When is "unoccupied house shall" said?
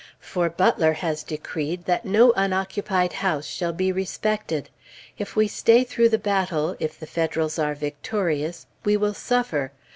2.35-3.71